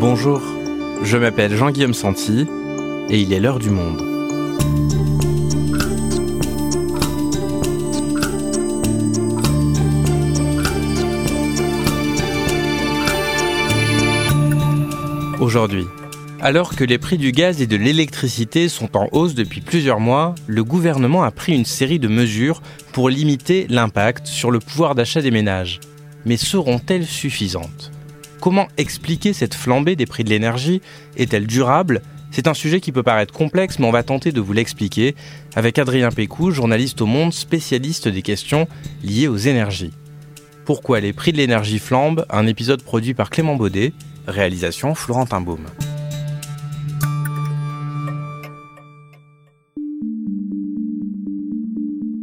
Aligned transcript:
Bonjour, 0.00 0.40
je 1.02 1.16
m'appelle 1.16 1.56
Jean-Guillaume 1.56 1.92
Santi 1.92 2.46
et 3.10 3.20
il 3.20 3.32
est 3.32 3.40
l'heure 3.40 3.58
du 3.58 3.70
monde. 3.70 4.00
Aujourd'hui, 15.40 15.84
alors 16.40 16.76
que 16.76 16.84
les 16.84 16.98
prix 16.98 17.18
du 17.18 17.32
gaz 17.32 17.60
et 17.60 17.66
de 17.66 17.74
l'électricité 17.76 18.68
sont 18.68 18.96
en 18.96 19.08
hausse 19.10 19.34
depuis 19.34 19.62
plusieurs 19.62 19.98
mois, 19.98 20.36
le 20.46 20.62
gouvernement 20.62 21.24
a 21.24 21.32
pris 21.32 21.56
une 21.56 21.64
série 21.64 21.98
de 21.98 22.06
mesures 22.06 22.62
pour 22.92 23.10
limiter 23.10 23.66
l'impact 23.68 24.28
sur 24.28 24.52
le 24.52 24.60
pouvoir 24.60 24.94
d'achat 24.94 25.22
des 25.22 25.32
ménages. 25.32 25.80
Mais 26.24 26.36
seront-elles 26.36 27.04
suffisantes? 27.04 27.90
Comment 28.40 28.68
expliquer 28.76 29.32
cette 29.32 29.54
flambée 29.54 29.96
des 29.96 30.06
prix 30.06 30.22
de 30.22 30.30
l'énergie? 30.30 30.80
Est-elle 31.16 31.46
durable? 31.46 32.02
C'est 32.30 32.46
un 32.46 32.54
sujet 32.54 32.80
qui 32.80 32.92
peut 32.92 33.02
paraître 33.02 33.34
complexe, 33.34 33.78
mais 33.78 33.86
on 33.86 33.90
va 33.90 34.02
tenter 34.02 34.32
de 34.32 34.40
vous 34.40 34.52
l'expliquer 34.52 35.16
avec 35.56 35.78
Adrien 35.78 36.10
Pécou, 36.10 36.50
journaliste 36.50 37.00
au 37.00 37.06
Monde, 37.06 37.32
spécialiste 37.32 38.06
des 38.06 38.22
questions 38.22 38.68
liées 39.02 39.28
aux 39.28 39.36
énergies. 39.36 39.92
Pourquoi 40.64 41.00
les 41.00 41.12
prix 41.12 41.32
de 41.32 41.38
l'énergie 41.38 41.78
flambent? 41.78 42.26
Un 42.30 42.46
épisode 42.46 42.82
produit 42.82 43.14
par 43.14 43.30
Clément 43.30 43.56
Baudet, 43.56 43.92
réalisation 44.26 44.94
Florentin 44.94 45.40
Baume. 45.40 45.66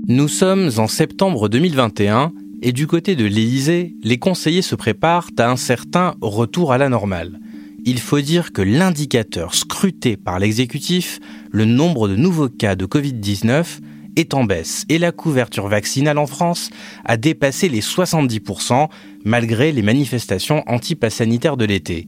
Nous 0.07 0.27
sommes 0.27 0.69
en 0.77 0.87
septembre 0.87 1.49
2021 1.49 2.31
et 2.65 2.71
du 2.71 2.87
côté 2.87 3.15
de 3.15 3.25
l'Élysée, 3.25 3.93
les 4.01 4.17
conseillers 4.17 4.63
se 4.63 4.73
préparent 4.73 5.29
à 5.37 5.51
un 5.51 5.55
certain 5.55 6.15
retour 6.19 6.73
à 6.73 6.79
la 6.79 6.89
normale. 6.89 7.39
Il 7.85 7.99
faut 7.99 8.21
dire 8.21 8.53
que 8.53 8.63
l'indicateur 8.63 9.53
scruté 9.53 10.17
par 10.17 10.39
l'exécutif, 10.39 11.19
le 11.51 11.65
nombre 11.65 12.07
de 12.07 12.15
nouveaux 12.15 12.49
cas 12.49 12.75
de 12.75 12.87
Covid-19, 12.87 13.81
est 14.15 14.33
en 14.33 14.45
baisse 14.45 14.83
et 14.89 14.97
la 14.97 15.11
couverture 15.11 15.67
vaccinale 15.67 16.17
en 16.17 16.25
France 16.25 16.71
a 17.03 17.17
dépassé 17.17 17.69
les 17.69 17.81
70% 17.81 18.87
malgré 19.25 19.71
les 19.71 19.83
manifestations 19.83 20.63
anti-pass 20.65 21.13
sanitaires 21.13 21.57
de 21.57 21.65
l'été. 21.65 22.07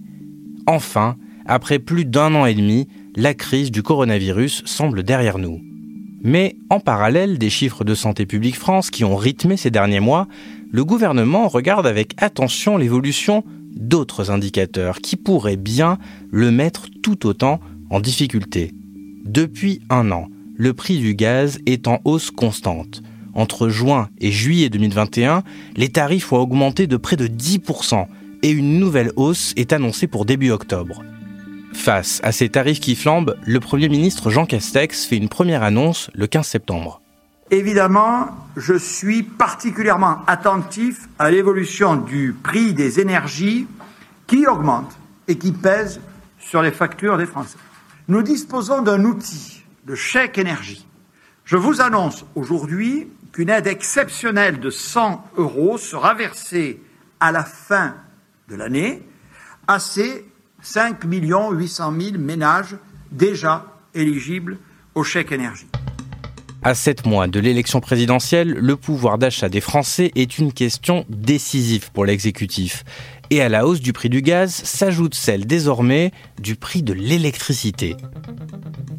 Enfin, 0.66 1.18
après 1.46 1.78
plus 1.78 2.04
d'un 2.04 2.34
an 2.34 2.48
et 2.48 2.56
demi, 2.56 2.88
la 3.16 3.36
crise 3.36 3.70
du 3.70 3.84
coronavirus 3.84 4.64
semble 4.66 5.04
derrière 5.04 5.38
nous. 5.38 5.62
Mais 6.28 6.58
en 6.70 6.82
parallèle 6.82 7.38
des 7.38 7.50
chiffres 7.50 7.86
de 7.86 7.96
Santé 7.96 8.26
publique 8.26 8.58
France 8.58 8.92
qui 8.92 9.06
ont 9.06 9.16
rythmé 9.16 9.56
ces 9.56 9.72
derniers 9.72 10.02
mois, 10.02 10.28
le 10.70 10.84
gouvernement 10.84 11.48
regarde 11.48 11.88
avec 11.88 12.22
attention 12.22 12.76
l'évolution 12.76 13.46
d'autres 13.72 14.30
indicateurs 14.30 15.00
qui 15.00 15.16
pourraient 15.16 15.56
bien 15.56 15.98
le 16.30 16.52
mettre 16.52 16.88
tout 17.02 17.28
autant 17.28 17.62
en 17.90 18.02
difficulté. 18.02 18.74
Depuis 19.24 19.80
un 19.90 20.12
an, 20.12 20.28
le 20.58 20.74
prix 20.74 20.98
du 20.98 21.16
gaz 21.16 21.60
est 21.66 21.88
en 21.88 22.02
hausse 22.04 22.30
constante. 22.30 23.02
Entre 23.34 23.70
juin 23.70 24.10
et 24.20 24.34
juillet 24.34 24.68
2021, 24.68 25.44
les 25.78 25.88
tarifs 25.88 26.34
ont 26.34 26.40
augmenté 26.40 26.88
de 26.88 26.98
près 26.98 27.16
de 27.16 27.28
10% 27.28 28.06
et 28.44 28.50
une 28.50 28.80
nouvelle 28.80 29.14
hausse 29.16 29.54
est 29.56 29.72
annoncée 29.72 30.08
pour 30.08 30.26
début 30.26 30.52
octobre. 30.52 31.04
Face 31.78 32.20
à 32.24 32.32
ces 32.32 32.50
tarifs 32.50 32.82
qui 32.82 32.96
flambent, 32.96 33.38
le 33.46 33.60
Premier 33.60 33.88
ministre 33.88 34.30
Jean 34.30 34.46
Castex 34.46 35.06
fait 35.06 35.16
une 35.16 35.30
première 35.30 35.64
annonce 35.64 36.10
le 36.16 36.28
15 36.28 36.46
septembre. 36.46 37.02
Évidemment, 37.50 38.28
je 38.58 38.74
suis 38.74 39.24
particulièrement 39.24 40.26
attentif 40.28 41.08
à 41.18 41.32
l'évolution 41.32 41.96
du 41.96 42.36
prix 42.44 42.74
des 42.74 43.00
énergies 43.00 43.68
qui 44.26 44.48
augmente 44.48 44.98
et 45.30 45.38
qui 45.38 45.54
pèse 45.54 46.02
sur 46.40 46.62
les 46.62 46.72
factures 46.72 47.18
des 47.18 47.26
Français. 47.26 47.58
Nous 48.10 48.22
disposons 48.22 48.82
d'un 48.82 49.06
outil, 49.06 49.64
de 49.86 49.96
chèque 49.96 50.38
énergie. 50.38 50.86
Je 51.46 51.56
vous 51.56 51.80
annonce 51.80 52.26
aujourd'hui 52.36 53.08
qu'une 53.32 53.50
aide 53.50 53.68
exceptionnelle 53.68 54.60
de 54.60 54.70
100 54.70 55.24
euros 55.38 55.78
sera 55.78 56.16
versée 56.16 56.82
à 57.22 57.32
la 57.32 57.46
fin 57.46 57.96
de 58.50 58.56
l'année 58.56 59.08
à 59.68 59.80
ces 59.80 60.26
5 60.70 60.98
800 61.06 61.94
000 61.98 62.18
ménages 62.18 62.76
déjà 63.10 63.66
éligibles 63.96 64.58
au 64.96 65.04
chèque 65.04 65.32
énergie. 65.32 65.68
À 66.62 66.76
sept 66.76 67.06
mois 67.06 67.28
de 67.28 67.40
l'élection 67.40 67.80
présidentielle, 67.80 68.50
le 68.50 68.76
pouvoir 68.76 69.18
d'achat 69.18 69.48
des 69.48 69.62
Français 69.62 70.12
est 70.16 70.40
une 70.40 70.52
question 70.52 71.06
décisive 71.08 71.90
pour 71.94 72.04
l'exécutif. 72.04 72.84
Et 73.30 73.42
à 73.42 73.48
la 73.48 73.66
hausse 73.66 73.80
du 73.80 73.94
prix 73.94 74.10
du 74.10 74.22
gaz 74.22 74.54
s'ajoute 74.54 75.16
celle 75.16 75.48
désormais 75.48 76.12
du 76.42 76.58
prix 76.58 76.84
de 76.84 76.92
l'électricité. 76.92 77.96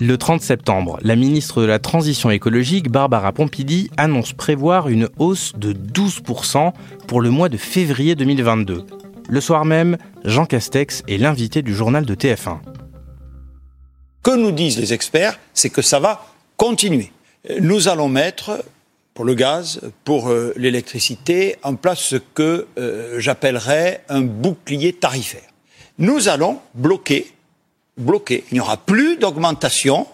Le 0.00 0.16
30 0.16 0.40
septembre, 0.40 0.98
la 1.02 1.16
ministre 1.16 1.60
de 1.60 1.66
la 1.66 1.78
Transition 1.78 2.30
écologique, 2.30 2.90
Barbara 2.90 3.32
Pompili, 3.32 3.90
annonce 3.98 4.32
prévoir 4.32 4.88
une 4.88 5.10
hausse 5.18 5.52
de 5.54 5.74
12% 5.74 6.72
pour 7.06 7.20
le 7.20 7.28
mois 7.28 7.50
de 7.50 7.58
février 7.58 8.14
2022. 8.14 8.86
Le 9.28 9.42
soir 9.42 9.66
même, 9.66 9.98
Jean 10.24 10.46
Castex 10.46 11.02
est 11.06 11.18
l'invité 11.18 11.60
du 11.60 11.74
journal 11.74 12.06
de 12.06 12.14
TF1. 12.14 12.60
Que 14.22 14.34
nous 14.34 14.52
disent 14.52 14.78
les 14.78 14.94
experts, 14.94 15.38
c'est 15.52 15.68
que 15.68 15.82
ça 15.82 16.00
va 16.00 16.26
continuer. 16.56 17.12
Nous 17.60 17.88
allons 17.88 18.08
mettre 18.08 18.64
pour 19.12 19.26
le 19.26 19.34
gaz, 19.34 19.80
pour 20.04 20.30
euh, 20.30 20.54
l'électricité, 20.56 21.56
en 21.62 21.74
place 21.74 21.98
ce 21.98 22.16
que 22.16 22.66
euh, 22.78 23.20
j'appellerais 23.20 24.02
un 24.08 24.22
bouclier 24.22 24.94
tarifaire. 24.94 25.42
Nous 25.98 26.28
allons 26.28 26.60
bloquer, 26.74 27.30
bloquer. 27.98 28.44
Il 28.50 28.54
n'y 28.54 28.60
aura 28.60 28.78
plus 28.78 29.18
d'augmentation 29.18 30.06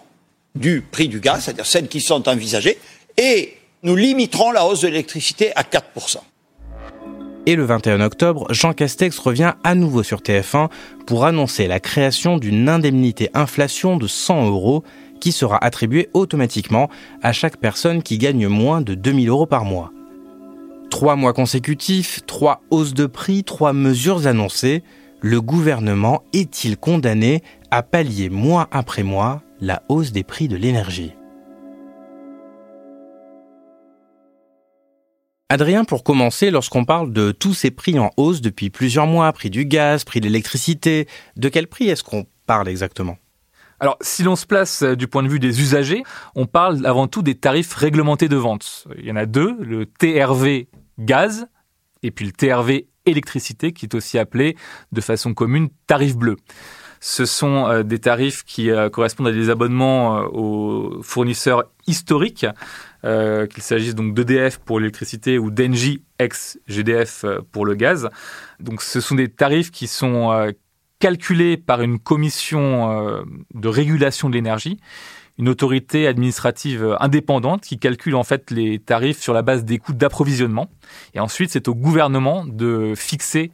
du 0.55 0.81
prix 0.81 1.07
du 1.07 1.21
gaz, 1.21 1.43
c'est-à-dire 1.45 1.65
celles 1.65 1.87
qui 1.87 2.01
sont 2.01 2.27
envisagées, 2.27 2.79
et 3.15 3.57
nous 3.83 3.95
limiterons 3.95 4.51
la 4.51 4.65
hausse 4.65 4.81
de 4.81 4.87
l'électricité 4.87 5.55
à 5.55 5.63
4%. 5.63 6.17
Et 7.47 7.55
le 7.55 7.63
21 7.63 8.01
octobre, 8.01 8.47
Jean 8.49 8.73
Castex 8.73 9.19
revient 9.19 9.53
à 9.63 9.75
nouveau 9.75 10.01
sur 10.01 10.21
TF1 10.21 10.69
pour 11.05 11.25
annoncer 11.25 11.67
la 11.67 11.79
création 11.79 12.37
d'une 12.37 12.67
indemnité 12.67 13.29
inflation 13.35 13.97
de 13.97 14.07
100 14.07 14.47
euros 14.47 14.83
qui 15.21 15.31
sera 15.31 15.63
attribuée 15.63 16.09
automatiquement 16.13 16.89
à 17.21 17.33
chaque 17.33 17.57
personne 17.57 18.01
qui 18.01 18.17
gagne 18.17 18.47
moins 18.47 18.81
de 18.81 18.95
2000 18.95 19.29
euros 19.29 19.45
par 19.45 19.63
mois. 19.63 19.91
Trois 20.89 21.15
mois 21.15 21.33
consécutifs, 21.33 22.21
trois 22.25 22.61
hausses 22.71 22.95
de 22.95 23.05
prix, 23.05 23.43
trois 23.43 23.73
mesures 23.73 24.25
annoncées, 24.25 24.83
le 25.21 25.39
gouvernement 25.39 26.23
est-il 26.33 26.77
condamné 26.77 27.43
à 27.69 27.83
pallier 27.83 28.29
mois 28.29 28.67
après 28.71 29.03
mois 29.03 29.41
la 29.61 29.83
hausse 29.87 30.11
des 30.11 30.23
prix 30.23 30.47
de 30.47 30.55
l'énergie? 30.55 31.13
Adrien, 35.47 35.83
pour 35.83 36.03
commencer, 36.03 36.49
lorsqu'on 36.49 36.85
parle 36.85 37.13
de 37.13 37.31
tous 37.31 37.53
ces 37.53 37.69
prix 37.69 37.99
en 37.99 38.09
hausse 38.17 38.41
depuis 38.41 38.71
plusieurs 38.71 39.05
mois, 39.05 39.31
prix 39.31 39.51
du 39.51 39.65
gaz, 39.65 40.03
prix 40.03 40.19
de 40.19 40.25
l'électricité, 40.25 41.07
de 41.35 41.49
quel 41.49 41.67
prix 41.67 41.87
est-ce 41.87 42.03
qu'on 42.03 42.25
parle 42.47 42.67
exactement? 42.67 43.19
Alors, 43.79 43.95
si 44.01 44.23
l'on 44.23 44.35
se 44.35 44.47
place 44.47 44.81
euh, 44.81 44.95
du 44.95 45.07
point 45.07 45.21
de 45.21 45.27
vue 45.27 45.37
des 45.37 45.61
usagers, 45.61 46.01
on 46.33 46.47
parle 46.47 46.83
avant 46.87 47.07
tout 47.07 47.21
des 47.21 47.35
tarifs 47.35 47.75
réglementés 47.75 48.27
de 48.27 48.37
vente. 48.37 48.87
Il 48.97 49.05
y 49.05 49.11
en 49.11 49.17
a 49.17 49.27
deux, 49.27 49.55
le 49.59 49.85
TRV 49.85 50.67
gaz 50.97 51.45
et 52.01 52.09
puis 52.09 52.25
le 52.25 52.31
TRV 52.31 52.87
électricité, 53.05 53.71
qui 53.71 53.85
est 53.85 53.93
aussi 53.93 54.17
appelé 54.17 54.55
de 54.93 55.01
façon 55.01 55.35
commune 55.35 55.69
tarif 55.85 56.15
bleu. 56.15 56.37
Ce 57.01 57.25
sont 57.25 57.67
euh, 57.67 57.83
des 57.83 57.99
tarifs 57.99 58.43
qui 58.45 58.71
euh, 58.71 58.89
correspondent 58.89 59.27
à 59.27 59.31
des 59.31 59.51
abonnements 59.51 60.21
aux 60.21 61.03
fournisseurs 61.03 61.65
historiques 61.85 62.47
euh, 63.05 63.45
qu'il 63.45 63.61
s'agisse 63.61 63.93
donc 63.93 64.15
d'EDF 64.15 64.57
pour 64.57 64.79
l'électricité 64.79 65.37
ou 65.37 65.51
d'Engie 65.51 66.03
ex 66.17 66.57
GDF 66.67 67.23
euh, 67.23 67.39
pour 67.51 67.63
le 67.63 67.75
gaz. 67.75 68.09
Donc 68.59 68.81
ce 68.81 68.99
sont 68.99 69.13
des 69.13 69.29
tarifs 69.29 69.69
qui 69.69 69.85
sont 69.85 70.31
euh, 70.31 70.51
calculés 70.97 71.55
par 71.55 71.83
une 71.83 71.99
commission 71.99 73.23
de 73.53 73.67
régulation 73.67 74.29
de 74.29 74.33
l'énergie, 74.33 74.79
une 75.37 75.49
autorité 75.49 76.07
administrative 76.07 76.95
indépendante 76.99 77.61
qui 77.61 77.77
calcule 77.77 78.15
en 78.15 78.23
fait 78.23 78.49
les 78.49 78.79
tarifs 78.79 79.19
sur 79.19 79.33
la 79.33 79.41
base 79.41 79.65
des 79.65 79.77
coûts 79.77 79.93
d'approvisionnement. 79.93 80.71
Et 81.13 81.19
ensuite, 81.19 81.51
c'est 81.51 81.67
au 81.67 81.75
gouvernement 81.75 82.45
de 82.45 82.93
fixer 82.95 83.51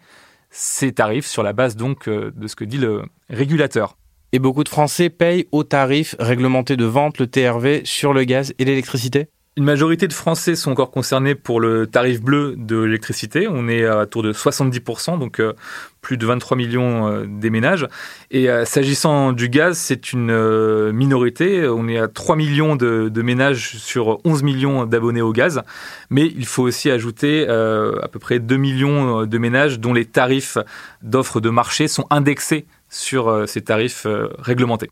ces 0.50 0.94
tarifs 0.94 1.26
sur 1.26 1.44
la 1.44 1.52
base 1.52 1.76
donc 1.76 2.08
de 2.08 2.48
ce 2.48 2.56
que 2.56 2.64
dit 2.64 2.78
le 2.78 3.02
régulateur. 3.30 3.98
Et 4.32 4.40
beaucoup 4.40 4.64
de 4.64 4.70
Français 4.70 5.10
payent 5.10 5.48
au 5.52 5.64
tarif 5.64 6.16
réglementé 6.20 6.78
de 6.78 6.86
vente, 6.86 7.18
le 7.18 7.28
TRV, 7.28 7.82
sur 7.84 8.14
le 8.14 8.24
gaz 8.24 8.54
et 8.60 8.66
l'électricité? 8.66 9.28
Une 9.58 9.66
majorité 9.66 10.08
de 10.08 10.14
Français 10.14 10.56
sont 10.56 10.72
encore 10.72 10.92
concernés 10.92 11.36
pour 11.36 11.60
le 11.60 11.86
tarif 11.86 12.22
bleu 12.22 12.56
de 12.58 12.78
l'électricité. 12.78 13.50
On 13.50 13.68
est 13.68 13.86
à 13.86 14.06
tour 14.06 14.24
de 14.24 14.32
70%, 14.32 15.20
donc 15.20 15.42
euh, 15.42 15.54
plus 16.00 16.16
de 16.16 16.26
23 16.26 16.56
millions 16.56 17.10
euh, 17.10 17.26
des 17.28 17.50
ménages. 17.50 17.86
Et 18.32 18.50
euh, 18.50 18.64
s'agissant 18.64 19.34
du 19.34 19.50
gaz, 19.50 19.78
c'est 19.78 20.14
une 20.14 20.92
minorité. 20.94 21.68
On 21.68 21.90
est 21.90 21.98
à 21.98 22.08
3 22.08 22.38
millions 22.38 22.78
de, 22.78 23.22
ménages 23.22 23.76
sur 23.78 24.20
11 24.26 24.42
millions 24.44 24.86
d'abonnés 24.86 25.22
au 25.22 25.34
gaz. 25.34 25.64
Mais 26.10 26.28
il 26.28 26.46
faut 26.46 26.64
aussi 26.64 26.90
ajouter 26.90 27.46
à 27.48 28.08
peu 28.10 28.20
près 28.20 28.40
2 28.40 28.56
millions 28.56 29.26
de 29.26 29.38
ménages 29.38 29.80
dont 29.80 29.94
les 29.94 30.06
tarifs 30.06 30.58
d'offres 31.02 31.42
de 31.42 31.50
marché 31.50 31.90
sont 31.90 32.08
indexés 32.10 32.66
sur 32.90 33.48
ces 33.48 33.62
tarifs 33.62 34.08
réglementés. 34.40 34.90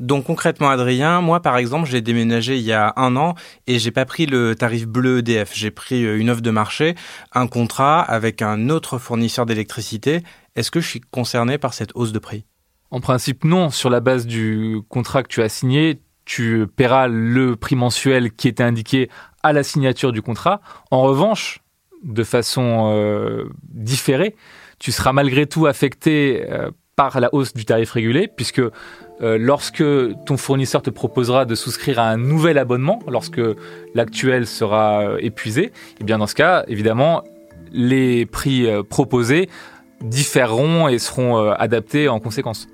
Donc 0.00 0.24
concrètement, 0.24 0.70
Adrien, 0.70 1.20
moi 1.20 1.40
par 1.40 1.58
exemple, 1.58 1.88
j'ai 1.88 2.00
déménagé 2.00 2.56
il 2.56 2.62
y 2.62 2.72
a 2.72 2.94
un 2.96 3.16
an 3.16 3.34
et 3.66 3.78
j'ai 3.78 3.90
pas 3.90 4.06
pris 4.06 4.24
le 4.24 4.56
tarif 4.56 4.86
bleu 4.86 5.18
EDF. 5.18 5.52
J'ai 5.54 5.70
pris 5.70 6.04
euh, 6.04 6.18
une 6.18 6.30
offre 6.30 6.40
de 6.40 6.50
marché, 6.50 6.94
un 7.32 7.46
contrat 7.46 8.00
avec 8.00 8.40
un 8.40 8.70
autre 8.70 8.98
fournisseur 8.98 9.44
d'électricité. 9.44 10.22
Est-ce 10.56 10.70
que 10.70 10.80
je 10.80 10.88
suis 10.88 11.00
concerné 11.00 11.58
par 11.58 11.74
cette 11.74 11.90
hausse 11.94 12.12
de 12.12 12.18
prix? 12.18 12.46
En 12.90 13.00
principe, 13.00 13.44
non. 13.44 13.68
Sur 13.68 13.90
la 13.90 14.00
base 14.00 14.26
du 14.26 14.78
contrat 14.88 15.22
que 15.22 15.28
tu 15.28 15.42
as 15.42 15.50
signé, 15.50 16.00
tu 16.24 16.66
paieras 16.66 17.06
le 17.06 17.56
prix 17.56 17.76
mensuel 17.76 18.32
qui 18.32 18.48
était 18.48 18.62
indiqué 18.62 19.10
à 19.42 19.52
la 19.52 19.62
signature 19.62 20.12
du 20.12 20.22
contrat. 20.22 20.62
En 20.90 21.02
revanche, 21.02 21.60
de 22.02 22.24
façon 22.24 22.90
euh, 22.94 23.50
différée, 23.68 24.34
tu 24.78 24.92
seras 24.92 25.12
malgré 25.12 25.46
tout 25.46 25.66
affecté 25.66 26.46
euh, 26.50 26.70
par 27.00 27.18
la 27.18 27.34
hausse 27.34 27.54
du 27.54 27.64
tarif 27.64 27.92
régulé, 27.92 28.28
puisque 28.28 28.60
euh, 28.60 29.38
lorsque 29.38 29.82
ton 30.26 30.36
fournisseur 30.36 30.82
te 30.82 30.90
proposera 30.90 31.46
de 31.46 31.54
souscrire 31.54 31.98
à 31.98 32.10
un 32.10 32.18
nouvel 32.18 32.58
abonnement, 32.58 32.98
lorsque 33.08 33.40
l'actuel 33.94 34.46
sera 34.46 35.00
euh, 35.00 35.16
épuisé, 35.18 35.72
eh 35.98 36.04
bien 36.04 36.18
dans 36.18 36.26
ce 36.26 36.34
cas, 36.34 36.62
évidemment, 36.68 37.24
les 37.72 38.26
prix 38.26 38.66
euh, 38.66 38.82
proposés 38.82 39.48
différeront 40.02 40.88
et 40.88 40.98
seront 40.98 41.38
adaptés 41.52 42.10
en 42.10 42.20
conséquence. 42.20 42.68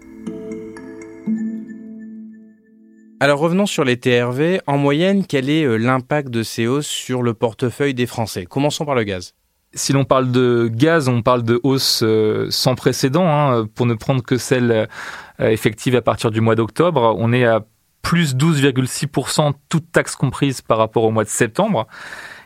Alors 3.20 3.38
revenons 3.38 3.66
sur 3.66 3.84
les 3.84 3.96
TRV. 3.96 4.60
En 4.66 4.76
moyenne, 4.76 5.24
quel 5.24 5.48
est 5.48 5.78
l'impact 5.78 6.30
de 6.30 6.42
ces 6.42 6.66
hausses 6.66 6.88
sur 6.88 7.22
le 7.22 7.32
portefeuille 7.32 7.94
des 7.94 8.06
Français? 8.06 8.44
Commençons 8.44 8.84
par 8.84 8.96
le 8.96 9.04
gaz. 9.04 9.34
Si 9.76 9.92
l'on 9.92 10.04
parle 10.04 10.32
de 10.32 10.68
gaz, 10.72 11.08
on 11.08 11.22
parle 11.22 11.44
de 11.44 11.60
hausse 11.62 12.02
sans 12.50 12.74
précédent, 12.74 13.28
hein, 13.28 13.66
pour 13.74 13.86
ne 13.86 13.94
prendre 13.94 14.22
que 14.22 14.38
celle 14.38 14.88
euh, 15.40 15.50
effective 15.50 15.94
à 15.94 16.02
partir 16.02 16.30
du 16.30 16.40
mois 16.40 16.54
d'octobre. 16.54 17.14
On 17.18 17.30
est 17.32 17.44
à 17.44 17.62
plus 18.00 18.34
12,6%, 18.34 19.52
toutes 19.68 19.92
taxes 19.92 20.16
comprises 20.16 20.62
par 20.62 20.78
rapport 20.78 21.04
au 21.04 21.10
mois 21.10 21.24
de 21.24 21.28
septembre. 21.28 21.86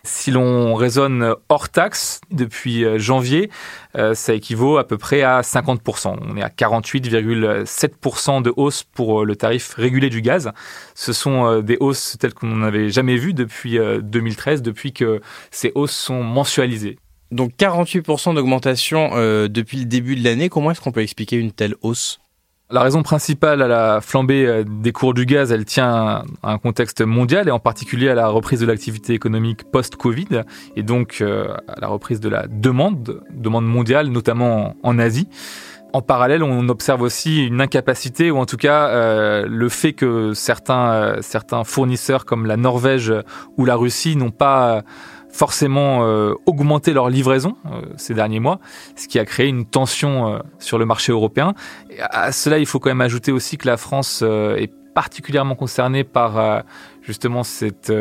Si 0.03 0.33
l'on 0.33 0.75
raisonne 0.75 1.35
hors 1.51 1.69
taxe 1.69 2.21
depuis 2.33 2.85
euh, 2.85 2.99
janvier, 2.99 3.49
euh, 3.97 4.15
ça 4.15 4.33
équivaut 4.33 4.79
à 4.79 4.85
peu 4.85 4.99
près 4.99 5.23
à 5.23 5.43
50%. 5.43 6.17
On 6.21 6.37
est 6.37 6.43
à 6.43 6.49
48,7% 6.49 8.43
de 8.43 8.53
hausse 8.57 8.83
pour 8.83 9.25
le 9.25 9.37
tarif 9.37 9.75
régulé 9.75 10.11
du 10.11 10.21
gaz. 10.21 10.51
Ce 10.97 11.13
sont 11.13 11.61
des 11.61 11.77
hausses 11.79 12.17
telles 12.19 12.35
qu'on 12.35 12.57
n'avait 12.57 12.91
jamais 12.91 13.17
vues 13.17 13.35
depuis 13.35 13.79
2013, 13.79 14.63
depuis 14.63 14.93
que 14.93 15.21
ces 15.53 15.71
hausses 15.77 15.93
sont 15.93 16.25
mensualisées. 16.25 16.99
Donc 17.31 17.53
48% 17.59 18.35
d'augmentation 18.35 19.11
depuis 19.49 19.79
le 19.79 19.85
début 19.85 20.17
de 20.17 20.25
l'année. 20.25 20.49
Comment 20.49 20.71
est-ce 20.71 20.81
qu'on 20.81 20.93
peut 20.93 21.03
expliquer 21.03 21.37
une 21.37 21.53
telle 21.53 21.75
hausse? 21.83 22.21
La 22.73 22.83
raison 22.83 23.03
principale 23.03 23.63
à 23.63 23.67
la 23.67 24.01
flambée 24.01 24.47
euh, 24.47 24.63
des 24.65 24.93
cours 24.93 25.13
du 25.13 25.27
gaz, 25.27 25.51
elle 25.51 25.65
tient 25.65 26.23
à 26.45 26.53
un 26.53 26.59
contexte 26.59 27.01
mondial 27.01 27.49
et 27.49 27.51
en 27.51 27.59
particulier 27.59 28.09
à 28.09 28.15
la 28.15 28.29
reprise 28.29 28.61
de 28.61 28.67
l'activité 28.67 29.13
économique 29.13 29.65
post-Covid 29.73 30.43
et 30.77 30.85
donc 30.85 31.19
euh, 31.21 31.49
à 31.67 31.81
la 31.81 31.89
reprise 31.89 32.21
de 32.21 32.29
la 32.29 32.47
demande, 32.47 33.25
demande 33.33 33.67
mondiale, 33.67 34.07
notamment 34.07 34.77
en 34.85 35.01
Asie. 35.01 35.27
En 35.93 36.01
parallèle, 36.01 36.45
on 36.45 36.69
observe 36.69 37.03
aussi 37.03 37.45
une 37.45 37.61
incapacité, 37.61 38.31
ou 38.31 38.37
en 38.37 38.47
tout 38.47 38.57
cas 38.57 38.87
euh, 38.91 39.47
le 39.49 39.69
fait 39.69 39.93
que 39.93 40.33
certains, 40.35 41.17
certains 41.23 41.65
fournisseurs 41.65 42.25
comme 42.25 42.47
la 42.47 42.57
Norvège 42.57 43.13
ou 43.57 43.65
la 43.65 43.75
Russie 43.75 44.15
n'ont 44.15 44.31
pas 44.31 44.85
forcément 45.31 46.05
euh, 46.05 46.35
augmenter 46.47 46.93
leur 46.93 47.09
livraison 47.09 47.57
euh, 47.67 47.83
ces 47.97 48.15
derniers 48.15 48.41
mois, 48.41 48.61
ce 48.97 49.09
qui 49.09 49.19
a 49.19 49.25
créé 49.25 49.47
une 49.47 49.65
tension 49.65 50.35
euh, 50.35 50.39
sur 50.59 50.79
le 50.79 50.85
marché 50.85 51.13
européen. 51.13 51.55
à 52.01 52.33
cela, 52.33 52.59
il 52.59 52.67
faut 52.67 52.79
quand 52.79 52.91
même 52.91 53.01
ajouter 53.01 53.33
aussi 53.33 53.57
que 53.57 53.67
la 53.67 53.77
France 53.77 54.23
est 54.23 54.73
particulièrement 54.95 55.55
concernée 55.55 56.03
par 56.03 56.65
justement 57.01 57.45
cet 57.45 57.93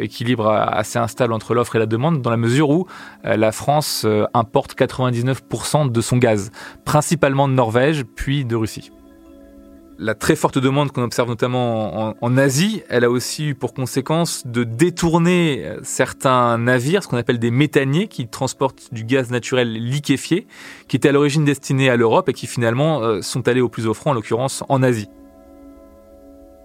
équilibre 0.00 0.48
assez 0.48 0.98
instable 0.98 1.32
entre 1.32 1.54
l'offre 1.54 1.76
et 1.76 1.78
la 1.78 1.86
demande, 1.86 2.22
dans 2.22 2.30
la 2.30 2.36
mesure 2.36 2.70
où 2.70 2.86
la 3.24 3.52
France 3.52 4.06
importe 4.32 4.74
99% 4.74 5.92
de 5.92 6.00
son 6.00 6.16
gaz, 6.16 6.50
principalement 6.84 7.46
de 7.46 7.52
Norvège, 7.52 8.04
puis 8.04 8.44
de 8.44 8.56
Russie 8.56 8.90
la 10.00 10.14
très 10.14 10.34
forte 10.34 10.58
demande 10.58 10.92
qu'on 10.92 11.02
observe 11.02 11.28
notamment 11.28 12.16
en, 12.20 12.36
Asie, 12.38 12.82
elle 12.88 13.04
a 13.04 13.10
aussi 13.10 13.48
eu 13.48 13.54
pour 13.54 13.74
conséquence 13.74 14.46
de 14.46 14.64
détourner 14.64 15.62
euh, 15.64 15.80
certains 15.82 16.56
navires, 16.56 17.02
ce 17.02 17.08
qu'on 17.08 17.18
appelle 17.18 17.38
des 17.38 17.50
méthaniers, 17.50 18.08
qui 18.08 18.26
transportent 18.26 18.92
du 18.92 19.04
gaz 19.04 19.30
naturel 19.30 19.72
liquéfié, 19.72 20.46
qui 20.88 20.96
étaient 20.96 21.10
à 21.10 21.12
l'origine 21.12 21.44
destinés 21.44 21.90
à 21.90 21.96
l'Europe 21.96 22.30
et 22.30 22.32
qui 22.32 22.46
finalement 22.46 23.02
euh, 23.02 23.20
sont 23.20 23.46
allés 23.46 23.60
au 23.60 23.68
plus 23.68 23.86
offrant, 23.86 24.12
en 24.12 24.14
l'occurrence 24.14 24.64
en 24.70 24.82
Asie. 24.82 25.08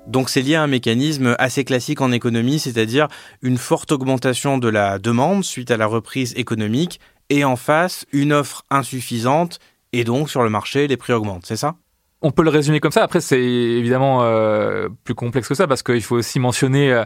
Donc 0.07 0.29
c'est 0.29 0.41
lié 0.41 0.55
à 0.55 0.63
un 0.63 0.67
mécanisme 0.67 1.35
assez 1.37 1.65
classique 1.65 1.99
en 1.99 2.13
économie, 2.13 2.59
c'est-à-dire 2.59 3.09
une 3.41 3.57
forte 3.57 3.91
augmentation 3.91 4.57
de 4.57 4.69
la 4.69 4.97
demande 4.97 5.43
suite 5.43 5.71
à 5.71 5.77
la 5.77 5.87
reprise 5.87 6.33
économique 6.37 7.01
et 7.29 7.43
en 7.43 7.57
face 7.57 8.05
une 8.13 8.31
offre 8.31 8.63
insuffisante 8.69 9.59
et 9.91 10.03
donc 10.05 10.29
sur 10.29 10.43
le 10.43 10.49
marché 10.49 10.87
les 10.87 10.95
prix 10.95 11.11
augmentent, 11.11 11.45
c'est 11.45 11.57
ça? 11.57 11.75
On 12.21 12.31
peut 12.31 12.43
le 12.43 12.49
résumer 12.49 12.79
comme 12.79 12.91
ça. 12.91 13.03
Après, 13.03 13.21
c'est 13.21 13.41
évidemment 13.41 14.23
euh, 14.23 14.89
plus 15.03 15.13
complexe 15.13 15.47
que 15.47 15.53
ça 15.53 15.67
parce 15.67 15.83
qu'il 15.83 16.01
faut 16.01 16.15
aussi 16.15 16.39
mentionner 16.39 16.91
euh, 16.91 17.03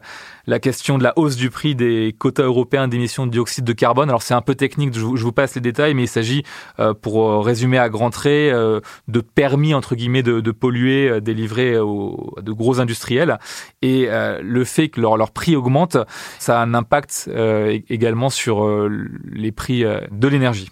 la 0.47 0.59
question 0.59 0.97
de 0.97 1.03
la 1.03 1.13
hausse 1.17 1.35
du 1.35 1.49
prix 1.49 1.75
des 1.75 2.15
quotas 2.17 2.43
européens 2.43 2.87
d'émissions 2.87 3.25
de 3.25 3.31
dioxyde 3.31 3.65
de 3.65 3.73
carbone. 3.73 4.09
Alors, 4.09 4.21
c'est 4.21 4.33
un 4.33 4.41
peu 4.41 4.55
technique, 4.55 4.93
je 4.93 5.01
vous, 5.01 5.31
passe 5.31 5.55
les 5.55 5.61
détails, 5.61 5.93
mais 5.93 6.03
il 6.03 6.07
s'agit, 6.07 6.43
euh, 6.79 6.93
pour 6.93 7.43
résumer 7.43 7.77
à 7.77 7.89
grands 7.89 8.11
traits, 8.11 8.29
de 9.07 9.21
permis, 9.21 9.73
entre 9.73 9.95
guillemets, 9.95 10.23
de, 10.23 10.51
polluer 10.51 11.21
délivrés 11.21 11.77
aux, 11.77 12.35
de 12.41 12.51
gros 12.51 12.79
industriels. 12.79 13.39
Et 13.81 14.07
le 14.09 14.63
fait 14.63 14.89
que 14.89 15.01
leur, 15.01 15.17
leur, 15.17 15.31
prix 15.31 15.55
augmente, 15.55 15.97
ça 16.37 16.59
a 16.59 16.63
un 16.63 16.73
impact 16.73 17.29
également 17.89 18.29
sur 18.29 18.67
les 19.31 19.51
prix 19.51 19.83
de 19.83 20.27
l'énergie. 20.27 20.69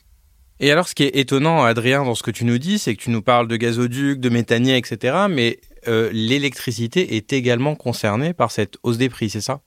Et 0.60 0.72
alors, 0.72 0.88
ce 0.88 0.96
qui 0.96 1.04
est 1.04 1.16
étonnant, 1.16 1.64
Adrien, 1.64 2.04
dans 2.04 2.16
ce 2.16 2.24
que 2.24 2.32
tu 2.32 2.44
nous 2.44 2.58
dis, 2.58 2.80
c'est 2.80 2.96
que 2.96 3.02
tu 3.02 3.12
nous 3.12 3.22
parles 3.22 3.48
de 3.48 3.56
gazoducs, 3.58 4.20
de 4.20 4.30
méthaniers, 4.30 4.78
etc. 4.78 5.28
Mais 5.30 5.60
euh, 5.88 6.10
l'électricité 6.12 7.16
est 7.16 7.32
également 7.32 7.76
concernée 7.76 8.34
par 8.34 8.50
cette 8.50 8.78
hausse 8.82 8.98
des 8.98 9.10
prix, 9.10 9.30
c'est 9.30 9.42
ça? 9.42 9.62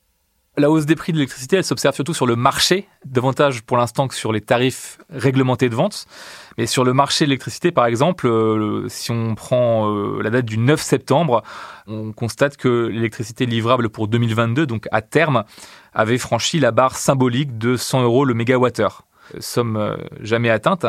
La 0.56 0.68
hausse 0.68 0.84
des 0.84 0.96
prix 0.96 1.12
de 1.12 1.18
l'électricité, 1.18 1.56
elle 1.56 1.64
s'observe 1.64 1.94
surtout 1.94 2.12
sur 2.12 2.26
le 2.26 2.34
marché, 2.34 2.88
davantage 3.04 3.62
pour 3.62 3.76
l'instant 3.76 4.08
que 4.08 4.16
sur 4.16 4.32
les 4.32 4.40
tarifs 4.40 4.98
réglementés 5.08 5.68
de 5.68 5.76
vente. 5.76 6.06
Mais 6.58 6.66
sur 6.66 6.82
le 6.82 6.92
marché 6.92 7.24
de 7.24 7.30
l'électricité, 7.30 7.70
par 7.70 7.86
exemple, 7.86 8.26
euh, 8.26 8.88
si 8.88 9.12
on 9.12 9.36
prend 9.36 9.94
euh, 9.94 10.20
la 10.22 10.30
date 10.30 10.44
du 10.44 10.58
9 10.58 10.82
septembre, 10.82 11.44
on 11.86 12.10
constate 12.10 12.56
que 12.56 12.88
l'électricité 12.88 13.46
livrable 13.46 13.90
pour 13.90 14.08
2022, 14.08 14.66
donc 14.66 14.88
à 14.90 15.02
terme, 15.02 15.44
avait 15.94 16.18
franchi 16.18 16.58
la 16.58 16.72
barre 16.72 16.96
symbolique 16.96 17.56
de 17.56 17.76
100 17.76 18.02
euros 18.02 18.24
le 18.24 18.34
mégawattheure 18.34 19.06
somme 19.38 19.76
euh, 19.76 19.96
jamais 20.20 20.50
atteinte, 20.50 20.86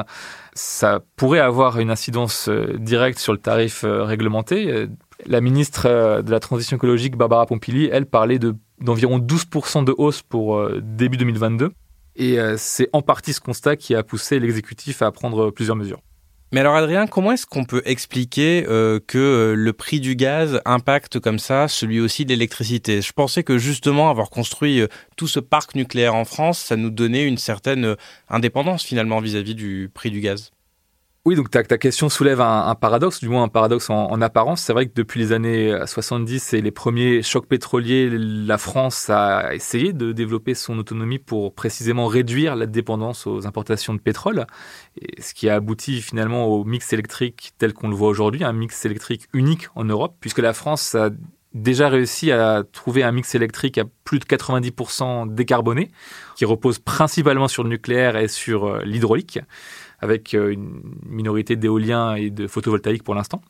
ça 0.53 1.01
pourrait 1.15 1.39
avoir 1.39 1.79
une 1.79 1.91
incidence 1.91 2.50
euh, 2.50 2.77
directe 2.77 3.19
sur 3.19 3.33
le 3.33 3.39
tarif 3.39 3.83
euh, 3.83 4.03
réglementé. 4.03 4.88
La 5.25 5.41
ministre 5.41 6.21
de 6.21 6.31
la 6.31 6.39
Transition 6.39 6.77
écologique, 6.77 7.15
Barbara 7.15 7.45
Pompili, 7.45 7.88
elle 7.91 8.07
parlait 8.07 8.39
d'environ 8.79 9.19
12% 9.19 9.83
de 9.83 9.93
hausse 9.95 10.24
pour 10.24 10.67
début 10.81 11.17
2022. 11.17 11.74
Et 12.15 12.39
c'est 12.57 12.89
en 12.91 13.03
partie 13.03 13.31
ce 13.33 13.39
constat 13.39 13.75
qui 13.75 13.93
a 13.93 14.01
poussé 14.01 14.39
l'exécutif 14.39 15.03
à 15.03 15.12
prendre 15.12 15.51
plusieurs 15.51 15.75
mesures. 15.75 16.01
Mais 16.53 16.60
alors 16.60 16.75
Adrien, 16.75 17.08
comment 17.08 17.31
est-ce 17.31 17.46
qu'on 17.46 17.63
peut 17.63 17.81
expliquer 17.86 18.65
euh, 18.67 19.00
que 19.08 19.17
euh, 19.17 19.55
le 19.55 19.72
prix 19.72 20.01
du 20.01 20.17
gaz 20.17 20.60
impacte 20.65 21.17
comme 21.17 21.39
ça 21.39 21.70
celui 21.70 22.01
aussi 22.01 22.25
de 22.25 22.31
l'électricité? 22.31 23.01
Je 23.01 23.13
pensais 23.13 23.43
que 23.43 23.58
justement 23.58 24.10
avoir 24.10 24.29
construit 24.29 24.81
euh, 24.81 24.88
tout 25.15 25.27
ce 25.27 25.39
parc 25.39 25.75
nucléaire 25.75 26.13
en 26.13 26.25
France, 26.25 26.60
ça 26.60 26.75
nous 26.75 26.89
donnait 26.89 27.25
une 27.25 27.38
certaine 27.38 27.96
indépendance 28.27 28.84
finalement 28.84 29.22
vis-à-vis 29.22 29.55
du 29.55 29.89
prix 29.93 30.12
du 30.12 30.20
gaz. 30.20 30.51
Oui, 31.24 31.36
donc 31.36 31.51
ta, 31.51 31.63
question 31.63 32.10
soulève 32.10 32.42
un, 32.42 32.74
paradoxe, 32.74 33.20
du 33.20 33.30
moins 33.30 33.44
un 33.44 33.48
paradoxe 33.48 33.92
en, 33.92 34.20
apparence. 34.22 34.63
C'est 34.63 34.74
vrai 34.74 34.88
que 34.88 34.94
depuis 34.96 35.20
les 35.20 35.34
années 35.34 35.72
70 35.86 36.54
et 36.54 36.62
les 36.62 36.72
premiers 36.72 37.22
chocs 37.22 37.46
pétroliers, 37.46 38.10
la 38.10 38.58
France 38.58 39.08
a 39.12 39.54
essayé 39.54 39.94
de 39.94 40.13
développer 40.13 40.56
son 40.56 40.80
autonomie 40.80 41.20
pour 41.20 41.54
précisément 41.54 42.08
réduire 42.08 42.56
la 42.56 42.66
dépendance 42.66 43.28
aux 43.28 43.46
importations 43.46 43.94
de 43.94 44.00
pétrole, 44.00 44.48
ce 45.20 45.36
qui 45.36 45.48
a 45.48 45.54
abouti 45.54 46.01
finalement 46.01 46.48
au 46.48 46.63
mix 46.63 46.92
électrique 46.92 47.51
tel 47.60 47.74
qu'on 47.74 47.90
le 47.90 47.96
voit 47.96 48.10
aujourd'hui, 48.10 48.44
un 48.44 48.54
mix 48.54 48.84
électrique 48.86 49.28
unique 49.32 49.68
en 49.75 49.84
Europe, 49.84 50.16
puisque 50.22 50.40
la 50.40 50.54
France 50.54 50.96
a 50.96 51.12
déjà 51.54 51.90
réussi 51.90 52.32
à 52.32 52.63
trouver 52.63 53.04
un 53.04 53.12
mix 53.12 53.36
électrique 53.36 53.78
à 53.78 53.84
plus 54.06 54.20
de 54.20 54.25
90% 54.25 55.34
décarboné, 55.34 55.92
qui 56.36 56.46
repose 56.46 56.80
principalement 56.80 57.48
sur 57.48 57.63
le 57.63 57.70
nucléaire 57.70 58.16
et 58.18 58.28
sur 58.28 58.66
euh, 58.66 58.82
l'hydraulique 58.84 59.40
avec 60.01 60.34
euh, 60.34 60.51
une 60.51 60.81
minorité 61.08 61.55
d'éoliens 61.55 62.15
et 62.15 62.29
de 62.29 62.48
photovoltaïques 62.48 63.03
pour 63.03 63.15
l'instant. 63.15 63.41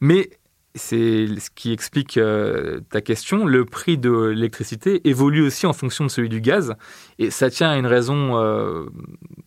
Mais 0.00 0.30
c'est 0.74 1.26
ce 1.38 1.50
qui 1.50 1.72
explique 1.72 2.16
euh, 2.16 2.80
ta 2.90 3.00
question. 3.00 3.44
Le 3.44 3.64
prix 3.64 3.98
de 3.98 4.10
l'électricité 4.10 5.06
évolue 5.08 5.42
aussi 5.42 5.66
en 5.66 5.72
fonction 5.72 6.04
de 6.04 6.10
celui 6.10 6.28
du 6.28 6.40
gaz. 6.40 6.74
Et 7.18 7.30
ça 7.30 7.50
tient 7.50 7.70
à 7.70 7.76
une 7.76 7.86
raison 7.86 8.38
euh, 8.38 8.86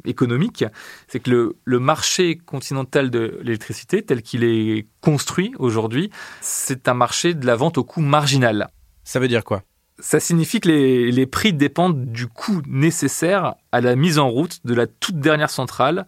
économique. 0.05 0.65
C'est 1.07 1.19
que 1.19 1.31
le, 1.31 1.55
le, 1.63 1.79
marché 1.79 2.37
continental 2.37 3.09
de 3.09 3.39
l'électricité, 3.41 4.03
tel 4.03 4.21
qu'il 4.21 4.43
est 4.43 4.87
construit 5.01 5.53
aujourd'hui, 5.57 6.09
c'est 6.41 6.87
un 6.87 6.93
marché 6.93 7.33
de 7.33 7.45
la 7.45 7.55
vente 7.55 7.77
au 7.77 7.83
coût 7.83 8.01
marginal. 8.01 8.69
Ça 9.03 9.19
veut 9.19 9.27
dire 9.27 9.43
quoi? 9.43 9.63
Ça 9.99 10.19
signifie 10.19 10.59
que 10.59 10.67
les, 10.67 11.11
les, 11.11 11.25
prix 11.25 11.53
dépendent 11.53 12.11
du 12.11 12.27
coût 12.27 12.61
nécessaire 12.67 13.55
à 13.71 13.79
la 13.79 13.95
mise 13.95 14.19
en 14.19 14.29
route 14.29 14.59
de 14.65 14.73
la 14.73 14.87
toute 14.87 15.19
dernière 15.19 15.49
centrale 15.49 16.05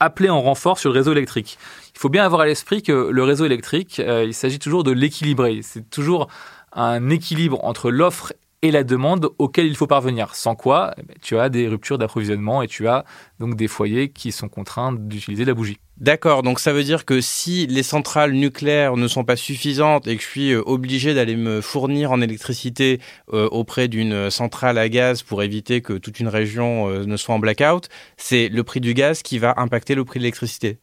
appelée 0.00 0.30
en 0.30 0.40
renfort 0.40 0.78
sur 0.78 0.90
le 0.90 0.98
réseau 0.98 1.12
électrique 1.12 1.58
il 2.00 2.02
faut 2.02 2.08
bien 2.08 2.24
avoir 2.24 2.40
à 2.40 2.46
l'esprit 2.46 2.82
que 2.82 3.10
le 3.10 3.24
réseau 3.24 3.44
électrique, 3.44 4.00
euh, 4.00 4.24
il 4.24 4.32
s'agit 4.32 4.58
toujours 4.58 4.84
de 4.84 4.90
l'équilibrer. 4.90 5.60
C'est 5.62 5.90
toujours 5.90 6.28
un 6.72 7.10
équilibre 7.10 7.62
entre 7.62 7.90
l'offre 7.90 8.32
et 8.62 8.70
la 8.70 8.84
demande 8.84 9.30
auquel 9.38 9.66
il 9.66 9.76
faut 9.76 9.86
parvenir. 9.86 10.34
Sans 10.34 10.54
quoi, 10.54 10.92
eh 10.98 11.02
ben, 11.02 11.16
tu 11.22 11.38
as 11.38 11.48
des 11.48 11.68
ruptures 11.68 11.98
d'approvisionnement 11.98 12.62
et 12.62 12.68
tu 12.68 12.88
as 12.88 13.04
donc 13.38 13.56
des 13.56 13.68
foyers 13.68 14.10
qui 14.10 14.32
sont 14.32 14.48
contraints 14.48 14.92
d'utiliser 14.92 15.44
la 15.44 15.54
bougie. 15.54 15.78
D'accord, 15.96 16.42
donc 16.42 16.60
ça 16.60 16.72
veut 16.72 16.82
dire 16.82 17.04
que 17.04 17.20
si 17.20 17.66
les 17.66 17.82
centrales 17.82 18.32
nucléaires 18.32 18.96
ne 18.96 19.06
sont 19.06 19.24
pas 19.24 19.36
suffisantes 19.36 20.06
et 20.06 20.16
que 20.16 20.22
je 20.22 20.28
suis 20.28 20.52
euh, 20.52 20.62
obligé 20.64 21.14
d'aller 21.14 21.36
me 21.36 21.60
fournir 21.60 22.10
en 22.12 22.20
électricité 22.20 23.00
euh, 23.32 23.48
auprès 23.48 23.88
d'une 23.88 24.30
centrale 24.30 24.78
à 24.78 24.88
gaz 24.88 25.22
pour 25.22 25.42
éviter 25.42 25.82
que 25.82 25.94
toute 25.94 26.20
une 26.20 26.28
région 26.28 26.88
ne 26.88 27.16
soit 27.16 27.34
en 27.34 27.38
blackout, 27.38 27.88
c'est 28.16 28.48
le 28.48 28.64
prix 28.64 28.80
du 28.80 28.94
gaz 28.94 29.22
qui 29.22 29.38
va 29.38 29.54
impacter 29.58 29.94
le 29.94 30.04
prix 30.04 30.18
de 30.18 30.24
l'électricité. 30.24 30.78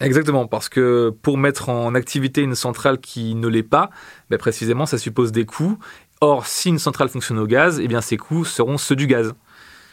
Exactement, 0.00 0.48
parce 0.48 0.68
que 0.68 1.10
pour 1.22 1.38
mettre 1.38 1.68
en 1.68 1.94
activité 1.94 2.42
une 2.42 2.56
centrale 2.56 2.98
qui 2.98 3.34
ne 3.36 3.46
l'est 3.46 3.62
pas, 3.62 3.90
ben 4.28 4.38
précisément, 4.38 4.86
ça 4.86 4.98
suppose 4.98 5.30
des 5.30 5.46
coûts. 5.46 5.78
Or, 6.20 6.46
si 6.46 6.68
une 6.68 6.78
centrale 6.78 7.08
fonctionne 7.08 7.38
au 7.38 7.46
gaz, 7.46 7.80
eh 7.80 7.88
bien, 7.88 8.00
ces 8.00 8.16
coûts 8.16 8.44
seront 8.44 8.78
ceux 8.78 8.96
du 8.96 9.06
gaz. 9.06 9.34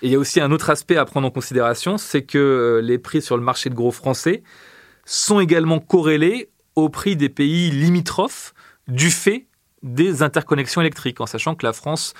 Et 0.01 0.07
il 0.07 0.11
y 0.11 0.15
a 0.15 0.19
aussi 0.19 0.39
un 0.39 0.51
autre 0.51 0.69
aspect 0.69 0.97
à 0.97 1.05
prendre 1.05 1.27
en 1.27 1.31
considération, 1.31 1.97
c'est 1.97 2.23
que 2.23 2.37
euh, 2.37 2.81
les 2.81 2.97
prix 2.97 3.21
sur 3.21 3.37
le 3.37 3.43
marché 3.43 3.69
de 3.69 3.75
gros 3.75 3.91
français 3.91 4.43
sont 5.05 5.39
également 5.39 5.79
corrélés 5.79 6.49
au 6.75 6.89
prix 6.89 7.15
des 7.15 7.29
pays 7.29 7.69
limitrophes 7.69 8.53
du 8.87 9.11
fait 9.11 9.47
des 9.83 10.23
interconnexions 10.23 10.81
électriques, 10.81 11.21
en 11.21 11.25
sachant 11.25 11.55
que 11.55 11.65
la 11.65 11.73
France 11.73 12.13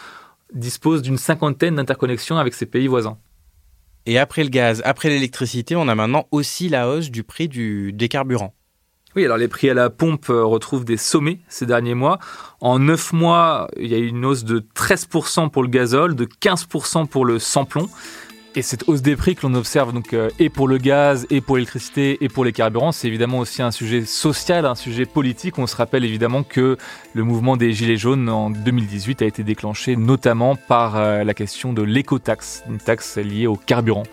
dispose 0.54 1.02
d'une 1.02 1.18
cinquantaine 1.18 1.76
d'interconnexions 1.76 2.38
avec 2.38 2.54
ses 2.54 2.66
pays 2.66 2.88
voisins. 2.88 3.18
Et 4.06 4.18
après 4.18 4.44
le 4.44 4.50
gaz, 4.50 4.82
après 4.84 5.10
l'électricité, 5.10 5.76
on 5.76 5.88
a 5.88 5.96
maintenant 5.96 6.28
aussi 6.32 6.70
la 6.70 6.90
hausse 6.90 7.12
du 7.12 7.24
prix 7.24 7.48
du, 7.48 7.94
des 7.94 8.10
carburants. 8.10 8.54
Oui, 9.16 9.26
alors 9.26 9.38
les 9.38 9.50
prix 9.50 9.70
à 9.70 9.74
la 9.74 9.90
pompe 9.90 10.30
euh, 10.30 10.46
retrouvent 10.46 10.86
des 10.86 10.96
sommets 10.96 11.40
ces 11.50 11.66
derniers 11.66 11.96
mois. 11.96 12.20
En 12.62 12.80
9 12.80 13.12
mois, 13.12 13.68
il 13.78 13.88
y 13.88 13.96
a 13.96 13.98
eu 13.98 14.08
une 14.08 14.26
hausse 14.26 14.46
de 14.46 14.64
13% 14.76 15.50
pour 15.50 15.64
le 15.64 15.68
gazole, 15.68 16.16
de 16.16 16.26
15% 16.26 17.08
pour 17.08 17.26
le 17.26 17.38
samplon. 17.38 17.90
Et 18.54 18.62
cette 18.62 18.88
hausse 18.88 19.02
des 19.02 19.16
prix 19.16 19.36
que 19.36 19.48
l'on 19.48 19.54
observe 19.54 19.94
donc 19.94 20.14
euh, 20.14 20.30
et 20.38 20.50
pour 20.50 20.68
le 20.68 20.78
gaz, 20.78 21.26
et 21.30 21.40
pour 21.40 21.56
l'électricité, 21.56 22.18
et 22.22 22.30
pour 22.30 22.46
les 22.46 22.52
carburants, 22.52 22.92
c'est 22.92 23.08
évidemment 23.08 23.40
aussi 23.40 23.62
un 23.62 23.72
sujet 23.72 24.06
social, 24.06 24.66
un 24.66 24.76
sujet 24.76 25.06
politique. 25.06 25.58
On 25.58 25.68
se 25.68 25.76
rappelle 25.76 26.06
évidemment 26.06 26.44
que 26.44 26.78
le 27.14 27.24
mouvement 27.24 27.58
des 27.58 27.74
Gilets 27.74 27.98
jaunes 27.98 28.30
en 28.30 28.50
2018 28.50 29.22
a 29.22 29.26
été 29.26 29.44
déclenché 29.44 29.96
notamment 29.98 30.56
par 30.56 30.98
euh, 30.98 31.24
la 31.24 31.34
question 31.34 31.74
de 31.74 31.82
l'écotaxe, 31.82 32.64
une 32.70 32.78
taxe 32.78 33.18
liée 33.18 33.48
au 33.48 33.56
carburant. 33.56 34.04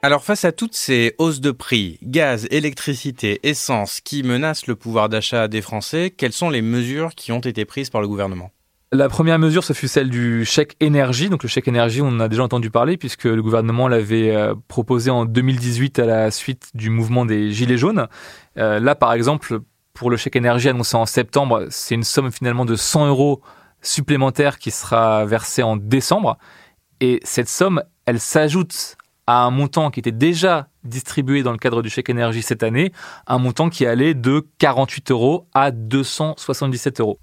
Alors 0.00 0.22
face 0.22 0.44
à 0.44 0.52
toutes 0.52 0.76
ces 0.76 1.16
hausses 1.18 1.40
de 1.40 1.50
prix, 1.50 1.98
gaz, 2.04 2.46
électricité, 2.52 3.40
essence, 3.42 4.00
qui 4.00 4.22
menacent 4.22 4.68
le 4.68 4.76
pouvoir 4.76 5.08
d'achat 5.08 5.48
des 5.48 5.60
Français, 5.60 6.14
quelles 6.16 6.32
sont 6.32 6.50
les 6.50 6.62
mesures 6.62 7.16
qui 7.16 7.32
ont 7.32 7.40
été 7.40 7.64
prises 7.64 7.90
par 7.90 8.00
le 8.00 8.06
gouvernement? 8.06 8.52
La 8.92 9.08
première 9.08 9.40
mesure, 9.40 9.64
ce 9.64 9.72
fut 9.72 9.88
celle 9.88 10.08
du 10.08 10.44
chèque 10.44 10.76
énergie. 10.78 11.28
Donc 11.28 11.42
le 11.42 11.48
chèque 11.48 11.66
énergie, 11.66 12.00
on 12.00 12.06
en 12.08 12.20
a 12.20 12.28
déjà 12.28 12.44
entendu 12.44 12.70
parler 12.70 12.96
puisque 12.96 13.24
le 13.24 13.42
gouvernement 13.42 13.88
l'avait 13.88 14.36
euh, 14.36 14.54
proposé 14.68 15.10
en 15.10 15.24
2018 15.24 15.98
à 15.98 16.06
la 16.06 16.30
suite 16.30 16.70
du 16.74 16.90
mouvement 16.90 17.26
des 17.26 17.50
Gilets 17.50 17.76
jaunes. 17.76 18.06
Euh, 18.56 18.78
là, 18.78 18.94
par 18.94 19.12
exemple, 19.12 19.58
pour 19.94 20.10
le 20.10 20.16
chèque 20.16 20.36
énergie 20.36 20.68
annoncé 20.68 20.96
en 20.96 21.06
septembre, 21.06 21.66
c'est 21.70 21.96
une 21.96 22.04
somme 22.04 22.30
finalement 22.30 22.64
de 22.64 22.76
100 22.76 23.08
euros 23.08 23.42
supplémentaires 23.82 24.60
qui 24.60 24.70
sera 24.70 25.26
versée 25.26 25.64
en 25.64 25.76
décembre. 25.76 26.38
Et 27.00 27.18
cette 27.24 27.48
somme, 27.48 27.82
elle 28.06 28.20
s'ajoute 28.20 28.96
à 29.28 29.44
un 29.44 29.50
montant 29.50 29.90
qui 29.90 30.00
était 30.00 30.10
déjà 30.10 30.68
distribué 30.84 31.42
dans 31.42 31.52
le 31.52 31.58
cadre 31.58 31.82
du 31.82 31.90
chèque 31.90 32.08
énergie 32.08 32.40
cette 32.40 32.62
année, 32.62 32.92
un 33.26 33.36
montant 33.36 33.68
qui 33.68 33.84
allait 33.84 34.14
de 34.14 34.46
48 34.56 35.10
euros 35.10 35.46
à 35.52 35.70
277 35.70 37.00
euros. 37.00 37.18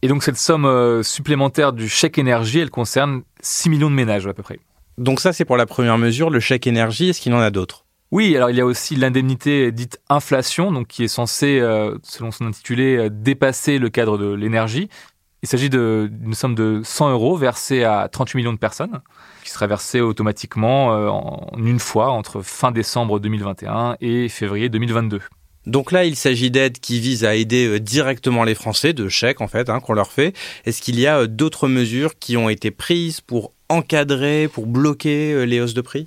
Et 0.00 0.08
donc 0.08 0.22
cette 0.22 0.38
somme 0.38 0.64
euh, 0.64 1.02
supplémentaire 1.02 1.74
du 1.74 1.86
chèque 1.86 2.16
énergie, 2.16 2.60
elle 2.60 2.70
concerne 2.70 3.20
6 3.42 3.68
millions 3.68 3.90
de 3.90 3.94
ménages 3.94 4.26
à 4.26 4.32
peu 4.32 4.42
près. 4.42 4.58
Donc 4.96 5.20
ça 5.20 5.34
c'est 5.34 5.44
pour 5.44 5.58
la 5.58 5.66
première 5.66 5.98
mesure, 5.98 6.30
le 6.30 6.40
chèque 6.40 6.66
énergie, 6.66 7.10
est-ce 7.10 7.20
qu'il 7.20 7.34
en 7.34 7.40
a 7.40 7.50
d'autres? 7.50 7.84
Oui, 8.10 8.34
alors 8.34 8.48
il 8.48 8.56
y 8.56 8.60
a 8.60 8.66
aussi 8.66 8.96
l'indemnité 8.96 9.70
dite 9.70 10.00
inflation, 10.08 10.72
donc 10.72 10.88
qui 10.88 11.04
est 11.04 11.08
censée, 11.08 11.60
euh, 11.60 11.96
selon 12.02 12.30
son 12.30 12.46
intitulé, 12.46 12.96
euh, 12.96 13.08
dépasser 13.08 13.78
le 13.78 13.88
cadre 13.90 14.16
de 14.16 14.32
l'énergie. 14.32 14.88
Il 15.42 15.48
s'agit 15.48 15.70
d'une 15.70 16.34
somme 16.34 16.54
de 16.54 16.82
100 16.84 17.12
euros 17.12 17.36
versée 17.36 17.84
à 17.84 18.08
38 18.08 18.38
millions 18.38 18.52
de 18.52 18.58
personnes, 18.58 19.00
qui 19.42 19.50
sera 19.50 19.66
versée 19.66 20.00
automatiquement 20.00 20.88
en 20.88 21.56
une 21.58 21.78
fois 21.78 22.10
entre 22.10 22.42
fin 22.42 22.72
décembre 22.72 23.20
2021 23.20 23.96
et 24.00 24.28
février 24.28 24.68
2022. 24.68 25.20
Donc 25.66 25.92
là, 25.92 26.04
il 26.04 26.16
s'agit 26.16 26.50
d'aides 26.50 26.80
qui 26.80 27.00
visent 27.00 27.24
à 27.24 27.34
aider 27.34 27.66
euh, 27.66 27.80
directement 27.80 28.44
les 28.44 28.54
Français, 28.54 28.92
de 28.92 29.08
chèques 29.08 29.40
en 29.40 29.48
fait, 29.48 29.68
hein, 29.68 29.80
qu'on 29.80 29.92
leur 29.92 30.10
fait. 30.10 30.34
Est-ce 30.64 30.80
qu'il 30.80 30.98
y 30.98 31.06
a 31.06 31.20
euh, 31.20 31.26
d'autres 31.26 31.68
mesures 31.68 32.18
qui 32.18 32.36
ont 32.36 32.48
été 32.48 32.70
prises 32.70 33.20
pour 33.20 33.52
encadrer, 33.68 34.48
pour 34.48 34.66
bloquer 34.66 35.32
euh, 35.32 35.44
les 35.44 35.60
hausses 35.60 35.74
de 35.74 35.82
prix? 35.82 36.06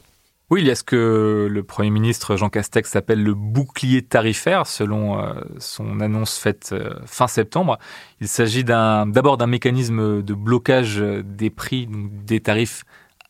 Oui, 0.53 0.61
il 0.61 0.67
y 0.67 0.71
a 0.71 0.75
ce 0.75 0.83
que 0.83 1.47
le 1.49 1.63
Premier 1.63 1.89
ministre 1.89 2.35
Jean 2.35 2.49
Castex 2.49 2.95
appelle 2.95 3.23
le 3.23 3.33
bouclier 3.33 4.03
tarifaire, 4.03 4.67
selon 4.67 5.19
son 5.57 5.99
annonce 5.99 6.37
faite 6.37 6.75
fin 7.05 7.27
septembre. 7.27 7.79
Il 8.21 8.27
s'agit 8.27 8.63
d'abord 8.63 9.37
d'un 9.37 9.47
mécanisme 9.47 10.21
de 10.21 10.33
blocage 10.35 10.97
des 10.99 11.49
prix, 11.49 11.87
des 11.89 12.39
tarifs 12.39 12.83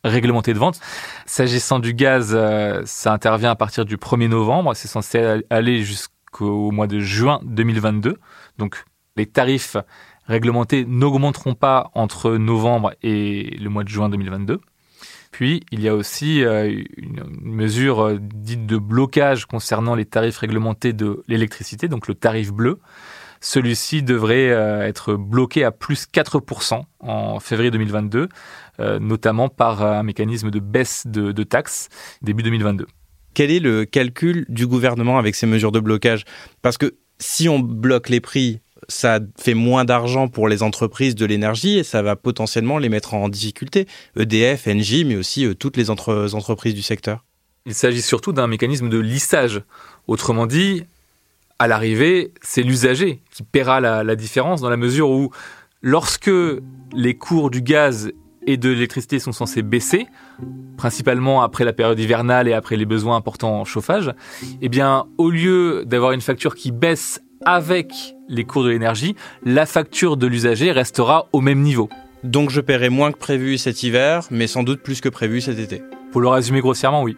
réglementés 0.04 0.54
de 0.54 0.60
vente. 0.60 0.82
S'agissant 1.26 1.80
du 1.80 1.94
gaz, 1.94 2.38
ça 2.86 3.14
intervient 3.14 3.52
à 3.52 3.56
partir 3.56 3.86
du 3.86 3.96
1er 3.96 4.28
novembre. 4.28 4.76
C'est 4.76 4.90
censé 4.90 5.42
aller 5.50 5.82
jusqu'à 5.82 6.14
au 6.42 6.72
mois 6.72 6.88
de 6.88 7.00
juin 7.00 7.40
2022. 7.44 8.18
Donc 8.58 8.84
les 9.16 9.26
tarifs 9.26 9.78
réglementés 10.26 10.86
n'augmenteront 10.86 11.56
pas 11.56 11.92
entre 11.94 12.32
novembre 12.32 12.94
et 13.02 13.58
le 13.60 13.70
mois 13.70 13.84
de 13.84 13.90
juin 13.90 14.10
2022. 14.10 14.60
Puis, 15.32 15.64
il 15.72 15.82
y 15.82 15.90
a 15.90 15.96
aussi 15.96 16.44
euh, 16.44 16.84
une 16.98 17.24
mesure 17.42 18.02
euh, 18.02 18.18
dite 18.20 18.66
de 18.66 18.78
blocage 18.78 19.46
concernant 19.46 19.96
les 19.96 20.06
tarifs 20.06 20.38
réglementés 20.38 20.94
de 20.94 21.24
l'électricité, 21.28 21.88
donc 21.88 22.08
le 22.08 22.16
tarif 22.16 22.52
bleu. 22.52 22.80
Celui-ci 23.42 24.04
devrait 24.04 24.52
euh, 24.52 24.88
être 24.88 25.16
bloqué 25.16 25.64
à 25.64 25.72
plus 25.72 26.08
4% 26.08 26.84
en 27.00 27.40
février 27.40 27.72
2022, 27.72 28.30
notamment 29.00 29.50
par 29.50 29.84
un 29.84 30.02
mécanisme 30.02 30.50
de 30.50 30.60
baisse 30.60 31.06
de, 31.06 31.32
de 31.32 31.44
taxes 31.44 31.90
début 32.24 32.42
2022 32.42 32.88
quel 33.34 33.52
est 33.52 33.60
le 33.60 33.86
calcul 33.86 34.46
du 34.48 34.68
gouvernement 34.68 35.18
avec 35.18 35.36
ces 35.36 35.48
mesures 35.48 35.72
de 35.72 35.80
blocage? 35.80 36.24
Parce 36.62 36.78
que 36.78 36.96
si 37.20 37.50
on 37.50 37.60
bloque 37.60 38.10
les 38.10 38.20
prix, 38.20 38.62
ça 38.88 39.20
fait 39.40 39.54
moins 39.54 39.86
d'argent 39.86 40.28
pour 40.28 40.48
les 40.48 40.64
entreprises 40.64 41.16
de 41.16 41.26
l'énergie 41.26 41.78
et 41.78 41.84
ça 41.84 42.02
va 42.02 42.16
potentiellement 42.16 42.78
les 42.78 42.90
mettre 42.90 43.14
en 43.14 43.30
difficulté. 43.30 43.88
EDF, 44.18 44.68
Engie, 44.68 45.06
mais 45.06 45.16
aussi 45.16 45.46
euh, 45.46 45.54
toutes 45.54 45.78
les 45.78 45.90
entreprises 45.90 46.74
du 46.74 46.82
secteur. 46.82 47.24
Il 47.66 47.74
s'agit 47.74 48.02
surtout 48.02 48.34
d'un 48.34 48.48
mécanisme 48.48 48.90
de 48.90 49.00
lissage. 49.00 49.62
Autrement 50.08 50.46
dit, 50.46 50.84
à 51.60 51.68
l'arrivée, 51.68 52.34
c'est 52.42 52.62
l'usager 52.62 53.22
qui 53.32 53.44
paiera 53.44 53.80
la, 53.80 54.04
la 54.04 54.16
différence 54.16 54.62
dans 54.62 54.70
la 54.70 54.78
mesure 54.78 55.10
où 55.10 55.32
lorsque 55.82 56.32
les 56.94 57.18
cours 57.18 57.50
du 57.50 57.62
gaz 57.62 58.12
et 58.46 58.58
de 58.58 58.70
l'électricité 58.70 59.20
sont 59.20 59.32
censés 59.32 59.62
baisser, 59.62 60.08
principalement 60.78 61.42
après 61.42 61.64
la 61.64 61.74
période 61.74 62.00
hivernale 62.00 62.48
et 62.48 62.54
après 62.54 62.76
les 62.76 62.86
besoins 62.86 63.16
importants 63.16 63.62
en 63.62 63.66
chauffage, 63.66 64.14
eh 64.62 64.70
bien, 64.70 65.06
au 65.18 65.30
lieu 65.30 65.84
d'avoir 65.86 66.12
une 66.12 66.22
facture 66.22 66.56
qui 66.56 66.72
baisse 66.72 67.22
avec 67.46 68.16
les 68.30 68.44
cours 68.44 68.64
de 68.64 68.70
l'énergie, 68.70 69.16
la 69.44 69.66
facture 69.66 70.18
de 70.18 70.28
l'usager 70.28 70.72
restera 70.72 71.28
au 71.34 71.42
même 71.42 71.62
niveau. 71.62 71.90
Donc 72.24 72.50
je 72.50 72.62
paierai 72.62 72.90
moins 72.90 73.12
que 73.12 73.18
prévu 73.18 73.58
cet 73.58 73.84
hiver, 73.84 74.26
mais 74.32 74.48
sans 74.48 74.64
doute 74.64 74.82
plus 74.82 75.02
que 75.02 75.10
prévu 75.10 75.42
cet 75.42 75.60
été. 75.60 75.82
Pour 76.12 76.22
le 76.22 76.30
résumer 76.30 76.62
grossièrement, 76.62 77.04
oui. 77.04 77.18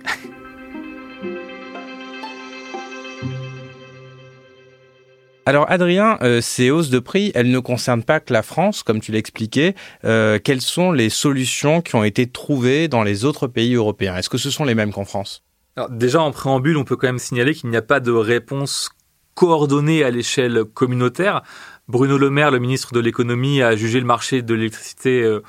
Alors 5.48 5.70
Adrien, 5.70 6.18
euh, 6.24 6.42
ces 6.42 6.72
hausses 6.72 6.90
de 6.90 6.98
prix, 6.98 7.32
elles 7.36 7.52
ne 7.52 7.60
concernent 7.60 8.04
pas 8.04 8.20
que 8.20 8.34
la 8.34 8.42
France, 8.42 8.82
comme 8.82 9.00
tu 9.00 9.12
l'expliquais. 9.12 9.76
Euh, 10.04 10.40
quelles 10.44 10.62
sont 10.62 10.92
les 10.92 11.10
solutions 11.12 11.82
qui 11.82 11.94
ont 11.94 12.04
été 12.04 12.26
trouvées 12.26 12.88
dans 12.88 13.04
les 13.04 13.26
autres 13.26 13.46
pays 13.46 13.76
européens? 13.76 14.18
Est-ce 14.18 14.30
que 14.30 14.40
ce 14.40 14.50
sont 14.50 14.66
les 14.66 14.74
mêmes 14.74 14.92
qu'en 14.92 15.06
France? 15.06 15.44
Alors 15.76 15.92
déjà 15.92 16.22
en 16.22 16.32
préambule, 16.32 16.78
on 16.78 16.84
peut 16.84 16.96
quand 16.96 17.08
même 17.08 17.20
signaler 17.20 17.54
qu'il 17.54 17.70
n'y 17.70 17.78
a 17.78 17.84
pas 17.84 18.00
de 18.00 18.12
réponse 18.12 18.90
coordonnée 19.36 20.04
à 20.04 20.10
l'échelle 20.10 20.64
communautaire. 20.66 21.44
Bruno 21.88 22.18
Le 22.18 22.30
Maire, 22.30 22.50
le 22.50 22.60
ministre 22.60 22.94
de 22.94 23.00
l'économie, 23.00 23.62
a 23.62 23.76
jugé 23.76 24.00
le 24.00 24.06
marché 24.06 24.42
de 24.42 24.54
l'électricité 24.56 25.22
euh, 25.22 25.44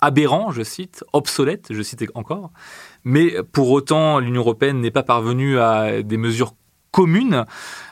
aberrant, 0.00 0.52
je 0.52 0.62
cite, 0.62 1.04
obsolète, 1.12 1.68
je 1.70 1.82
cite 1.82 2.04
encore. 2.14 2.52
Mais 3.02 3.34
pour 3.52 3.70
autant, 3.70 4.18
l'Union 4.20 4.42
européenne 4.42 4.80
n'est 4.80 4.90
pas 4.90 5.02
parvenue 5.02 5.58
à 5.58 6.02
des 6.02 6.16
mesures 6.16 6.54
communes. 6.90 7.44